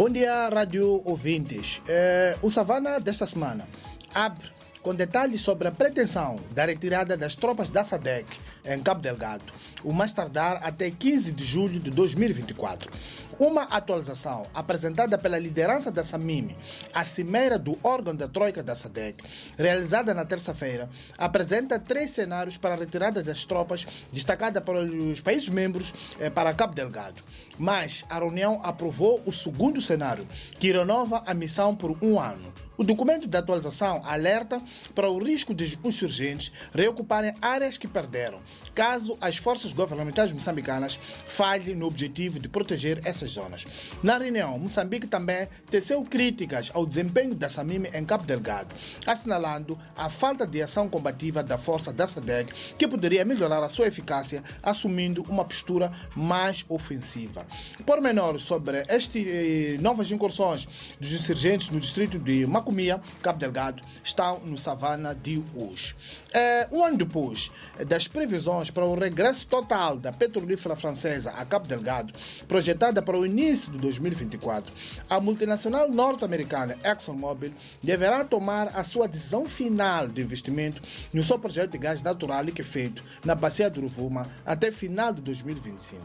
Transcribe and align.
Bom 0.00 0.08
dia, 0.08 0.48
rádio 0.48 1.02
ouvintes. 1.04 1.82
É, 1.86 2.34
o 2.40 2.48
Savana 2.48 2.98
desta 2.98 3.26
semana 3.26 3.68
abre 4.14 4.48
com 4.82 4.94
detalhes 4.94 5.40
sobre 5.42 5.68
a 5.68 5.72
pretensão 5.72 6.40
da 6.52 6.64
retirada 6.64 7.16
das 7.16 7.34
tropas 7.34 7.68
da 7.68 7.84
SADEC 7.84 8.26
em 8.64 8.80
Cabo 8.80 9.00
Delgado, 9.00 9.44
o 9.84 9.92
mais 9.92 10.12
tardar 10.12 10.60
até 10.62 10.90
15 10.90 11.32
de 11.32 11.44
julho 11.44 11.78
de 11.78 11.90
2024. 11.90 12.90
Uma 13.38 13.62
atualização 13.62 14.46
apresentada 14.54 15.16
pela 15.16 15.38
liderança 15.38 15.90
da 15.90 16.02
SAMIMI, 16.02 16.56
a 16.92 17.02
cimeira 17.04 17.58
do 17.58 17.78
órgão 17.82 18.14
da 18.14 18.28
Troika 18.28 18.62
da 18.62 18.74
SADEC, 18.74 19.24
realizada 19.56 20.12
na 20.12 20.24
terça-feira, 20.24 20.90
apresenta 21.16 21.78
três 21.78 22.10
cenários 22.10 22.58
para 22.58 22.74
a 22.74 22.78
retirada 22.78 23.22
das 23.22 23.44
tropas, 23.46 23.86
destacada 24.12 24.60
para 24.60 24.82
os 24.82 25.20
países 25.20 25.48
membros 25.48 25.94
eh, 26.18 26.28
para 26.28 26.52
Cabo 26.52 26.74
Delgado. 26.74 27.22
Mas 27.58 28.04
a 28.10 28.18
reunião 28.18 28.60
aprovou 28.62 29.22
o 29.24 29.32
segundo 29.32 29.80
cenário, 29.80 30.26
que 30.58 30.72
renova 30.72 31.22
a 31.26 31.32
missão 31.32 31.74
por 31.74 31.96
um 32.02 32.18
ano. 32.20 32.52
O 32.80 32.82
documento 32.82 33.28
de 33.28 33.36
atualização 33.36 34.00
alerta 34.06 34.58
para 34.94 35.10
o 35.10 35.22
risco 35.22 35.52
de 35.52 35.78
insurgentes 35.84 36.50
reocuparem 36.72 37.34
áreas 37.42 37.76
que 37.76 37.86
perderam, 37.86 38.40
caso 38.74 39.18
as 39.20 39.36
forças 39.36 39.74
governamentais 39.74 40.32
moçambicanas 40.32 40.98
falhem 41.26 41.76
no 41.76 41.84
objetivo 41.84 42.40
de 42.40 42.48
proteger 42.48 43.02
essas 43.04 43.32
zonas. 43.32 43.66
Na 44.02 44.16
reunião, 44.16 44.58
Moçambique 44.58 45.06
também 45.06 45.46
teceu 45.70 46.02
críticas 46.02 46.70
ao 46.72 46.86
desempenho 46.86 47.34
da 47.34 47.50
SAMIME 47.50 47.90
em 47.92 48.02
Cabo 48.02 48.24
Delgado, 48.24 48.74
assinalando 49.06 49.78
a 49.94 50.08
falta 50.08 50.46
de 50.46 50.62
ação 50.62 50.88
combativa 50.88 51.42
da 51.42 51.58
força 51.58 51.92
da 51.92 52.06
SADEC, 52.06 52.74
que 52.78 52.88
poderia 52.88 53.26
melhorar 53.26 53.62
a 53.62 53.68
sua 53.68 53.88
eficácia 53.88 54.42
assumindo 54.62 55.22
uma 55.28 55.44
postura 55.44 55.92
mais 56.16 56.64
ofensiva. 56.66 57.46
Pormenores 57.84 58.40
sobre 58.40 58.78
estas 58.88 59.22
eh, 59.26 59.76
novas 59.82 60.10
incursões 60.10 60.66
dos 60.98 61.12
insurgentes 61.12 61.68
no 61.68 61.78
distrito 61.78 62.18
de 62.18 62.46
Macu 62.46 62.69
Macomia, 62.70 63.00
Cabo 63.20 63.38
Delgado, 63.38 63.82
estão 64.02 64.38
no 64.40 64.56
Savana 64.56 65.12
de 65.12 65.42
hoje. 65.54 65.96
É, 66.32 66.68
um 66.70 66.84
ano 66.84 66.98
depois 66.98 67.50
das 67.88 68.06
previsões 68.06 68.70
para 68.70 68.84
o 68.84 68.94
regresso 68.94 69.44
total 69.46 69.98
da 69.98 70.12
petrolífera 70.12 70.76
francesa 70.76 71.32
a 71.32 71.44
Cabo 71.44 71.66
Delgado, 71.66 72.14
projetada 72.46 73.02
para 73.02 73.18
o 73.18 73.26
início 73.26 73.72
de 73.72 73.78
2024, 73.78 74.72
a 75.08 75.20
multinacional 75.20 75.90
norte-americana 75.90 76.78
ExxonMobil 76.84 77.52
deverá 77.82 78.24
tomar 78.24 78.68
a 78.68 78.84
sua 78.84 79.08
decisão 79.08 79.48
final 79.48 80.06
de 80.06 80.22
investimento 80.22 80.80
no 81.12 81.24
seu 81.24 81.38
projeto 81.38 81.72
de 81.72 81.78
gás 81.78 82.02
natural 82.02 82.44
liquefeito 82.44 83.02
na 83.24 83.34
bacia 83.34 83.68
do 83.68 83.80
Rovuma 83.80 84.28
até 84.46 84.70
final 84.70 85.12
de 85.12 85.20
2025. 85.22 86.00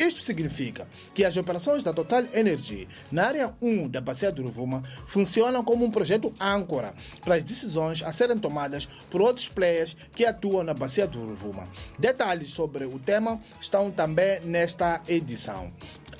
Isto 0.00 0.22
significa 0.22 0.88
que 1.12 1.24
as 1.24 1.36
operações 1.36 1.82
da 1.82 1.92
Total 1.92 2.24
Energy 2.32 2.88
na 3.12 3.26
área 3.26 3.54
1 3.60 3.86
da 3.86 4.00
bacia 4.00 4.32
do 4.32 4.42
Rovuma 4.42 4.82
funcionam 5.06 5.62
como 5.62 5.84
um 5.84 5.90
projeto 6.00 6.32
âncora 6.40 6.94
para 7.22 7.34
as 7.34 7.44
decisões 7.44 8.02
a 8.02 8.10
serem 8.10 8.38
tomadas 8.38 8.88
por 9.10 9.20
outros 9.20 9.50
players 9.50 9.94
que 10.14 10.24
atuam 10.24 10.64
na 10.64 10.72
bacia 10.72 11.06
do 11.06 11.26
Rovuma. 11.26 11.68
Detalhes 11.98 12.50
sobre 12.52 12.86
o 12.86 12.98
tema 12.98 13.38
estão 13.60 13.90
também 13.90 14.40
nesta 14.40 15.02
edição. 15.06 15.70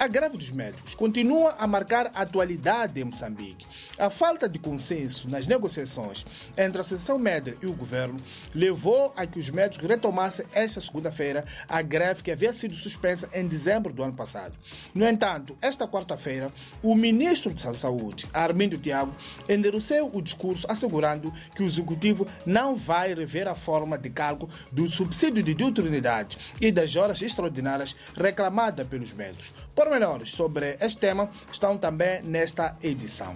A 0.00 0.08
greve 0.08 0.38
dos 0.38 0.50
médicos 0.50 0.94
continua 0.94 1.56
a 1.58 1.66
marcar 1.66 2.10
a 2.14 2.22
atualidade 2.22 2.98
em 2.98 3.04
Moçambique. 3.04 3.66
A 3.98 4.08
falta 4.08 4.48
de 4.48 4.58
consenso 4.58 5.28
nas 5.28 5.46
negociações 5.46 6.24
entre 6.56 6.78
a 6.78 6.80
Associação 6.80 7.18
Médica 7.18 7.58
e 7.60 7.66
o 7.66 7.74
governo 7.74 8.18
levou 8.54 9.12
a 9.14 9.26
que 9.26 9.38
os 9.38 9.50
médicos 9.50 9.86
retomassem 9.86 10.46
esta 10.54 10.80
segunda-feira 10.80 11.44
a 11.68 11.82
greve 11.82 12.22
que 12.22 12.30
havia 12.30 12.50
sido 12.50 12.74
suspensa 12.76 13.28
em 13.34 13.46
dezembro 13.46 13.92
do 13.92 14.02
ano 14.02 14.14
passado. 14.14 14.54
No 14.94 15.06
entanto, 15.06 15.54
esta 15.60 15.86
quarta-feira, 15.86 16.50
o 16.82 16.94
ministro 16.94 17.52
da 17.52 17.74
Saúde, 17.74 18.26
Armindo 18.32 18.78
Tiago, 18.78 19.14
endereceu 19.50 20.10
o 20.14 20.22
discurso 20.22 20.66
assegurando 20.70 21.30
que 21.54 21.62
o 21.62 21.66
executivo 21.66 22.26
não 22.46 22.74
vai 22.74 23.12
rever 23.12 23.46
a 23.46 23.54
forma 23.54 23.98
de 23.98 24.08
cálculo 24.08 24.50
do 24.72 24.90
subsídio 24.90 25.42
de 25.42 25.52
diuturnidade 25.52 26.38
e 26.58 26.72
das 26.72 26.96
horas 26.96 27.20
extraordinárias 27.20 27.94
reclamada 28.16 28.82
pelos 28.82 29.12
médicos. 29.12 29.52
Pormenores 29.90 30.30
sobre 30.30 30.76
este 30.80 31.00
tema 31.00 31.28
estão 31.50 31.76
também 31.76 32.22
nesta 32.22 32.76
edição. 32.80 33.34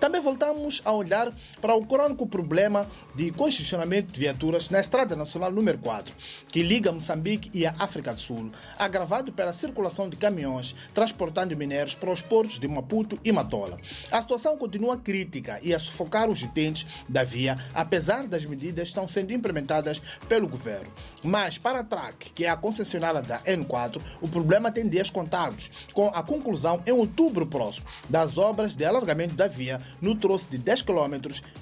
Também 0.00 0.20
voltamos 0.20 0.80
a 0.84 0.92
olhar 0.92 1.32
para 1.60 1.74
o 1.74 1.84
crônico 1.84 2.26
problema 2.26 2.88
de 3.16 3.32
congestionamento 3.32 4.12
de 4.12 4.20
viaturas 4.20 4.70
na 4.70 4.78
Estrada 4.78 5.16
Nacional 5.16 5.50
número 5.50 5.78
4, 5.78 6.14
que 6.46 6.62
liga 6.62 6.92
Moçambique 6.92 7.50
e 7.52 7.66
a 7.66 7.74
África 7.78 8.14
do 8.14 8.20
Sul, 8.20 8.50
agravado 8.78 9.32
pela 9.32 9.52
circulação 9.52 10.08
de 10.08 10.16
caminhões 10.16 10.74
transportando 10.94 11.56
minérios 11.56 11.96
para 11.96 12.12
os 12.12 12.22
portos 12.22 12.60
de 12.60 12.68
Maputo 12.68 13.18
e 13.24 13.32
Matola. 13.32 13.76
A 14.10 14.20
situação 14.20 14.56
continua 14.56 14.96
crítica 14.96 15.58
e 15.62 15.74
a 15.74 15.78
sufocar 15.78 16.30
os 16.30 16.42
utentes 16.42 16.86
da 17.08 17.24
via, 17.24 17.58
apesar 17.74 18.28
das 18.28 18.44
medidas 18.44 18.82
que 18.82 18.88
estão 18.88 19.06
sendo 19.06 19.32
implementadas 19.32 20.00
pelo 20.28 20.46
governo. 20.46 20.92
Mas 21.24 21.58
para 21.58 21.80
a 21.80 21.84
TRAC, 21.84 22.30
que 22.32 22.44
é 22.44 22.48
a 22.48 22.56
concessionária 22.56 23.20
da 23.20 23.40
N4, 23.40 24.00
o 24.20 24.28
problema 24.28 24.70
tem 24.70 24.88
dias 24.88 25.10
contados, 25.10 25.70
com 25.92 26.08
a 26.08 26.22
conclusão 26.22 26.80
em 26.86 26.92
outubro 26.92 27.46
próximo 27.46 27.86
das 28.08 28.38
obras 28.38 28.76
de 28.76 28.84
alargamento 28.84 29.34
da 29.34 29.48
via 29.48 29.80
no 30.00 30.14
troço 30.14 30.48
de 30.50 30.58
10 30.58 30.82
km 30.82 31.14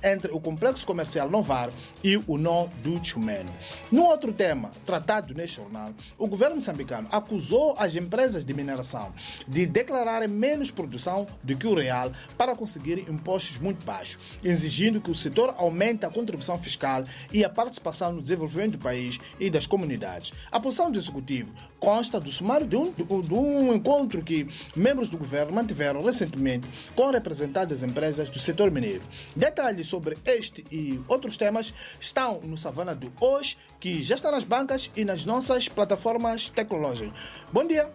entre 0.02 0.32
o 0.32 0.40
complexo 0.40 0.86
comercial 0.86 1.30
Novar 1.30 1.70
e 2.02 2.16
o 2.16 2.38
nó 2.38 2.66
do 2.82 3.02
Chumene. 3.04 3.50
No 3.90 4.04
outro 4.04 4.32
tema, 4.32 4.70
tratado 4.84 5.34
neste 5.34 5.56
jornal, 5.56 5.92
o 6.18 6.26
governo 6.26 6.56
moçambicano 6.56 7.08
acusou 7.10 7.74
as 7.78 7.96
empresas 7.96 8.44
de 8.44 8.54
mineração 8.54 9.12
de 9.46 9.66
declararem 9.66 10.28
menos 10.28 10.70
produção 10.70 11.26
do 11.42 11.56
que 11.56 11.66
o 11.66 11.74
real 11.74 12.10
para 12.36 12.54
conseguir 12.54 13.10
impostos 13.10 13.58
muito 13.58 13.84
baixos, 13.84 14.18
exigindo 14.42 15.00
que 15.00 15.10
o 15.10 15.14
setor 15.14 15.54
aumente 15.58 16.04
a 16.04 16.10
contribuição 16.10 16.58
fiscal 16.58 17.04
e 17.32 17.44
a 17.44 17.50
participação 17.50 18.12
no 18.12 18.22
desenvolvimento 18.22 18.72
do 18.72 18.78
país 18.78 19.18
e 19.38 19.50
das 19.50 19.66
comunidades. 19.66 20.32
A 20.50 20.60
posição 20.60 20.90
do 20.90 20.98
executivo 20.98 21.52
consta 21.78 22.20
do 22.20 22.30
sumário 22.30 22.66
de 22.66 22.76
um, 22.76 22.90
de 22.90 23.34
um 23.34 23.72
encontro 23.72 24.22
que 24.22 24.46
membros 24.74 25.08
do 25.08 25.18
governo 25.18 25.52
mantiveram 25.52 26.02
recentemente 26.02 26.66
com 26.94 27.10
representantes 27.10 27.80
das 27.80 27.88
empresas 27.88 28.15
empresas 28.16 28.30
do 28.30 28.38
setor 28.38 28.70
mineiro. 28.70 29.04
Detalhes 29.34 29.86
sobre 29.86 30.16
este 30.24 30.64
e 30.70 31.00
outros 31.06 31.36
temas 31.36 31.72
estão 32.00 32.40
no 32.40 32.56
Savana 32.56 32.94
do 32.94 33.10
hoje, 33.20 33.56
que 33.78 34.02
já 34.02 34.14
está 34.14 34.30
nas 34.30 34.44
bancas 34.44 34.90
e 34.96 35.04
nas 35.04 35.24
nossas 35.26 35.68
plataformas 35.68 36.48
tecnológicas. 36.50 37.12
Bom 37.52 37.66
dia 37.66 37.90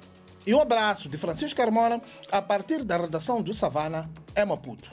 e 0.46 0.54
um 0.54 0.62
abraço 0.62 1.08
de 1.08 1.18
Francisco 1.18 1.58
Carmona 1.58 2.02
a 2.32 2.42
partir 2.42 2.84
da 2.84 2.98
redação 2.98 3.42
do 3.42 3.54
Savana, 3.54 4.10
em 4.36 4.46
Maputo. 4.46 4.90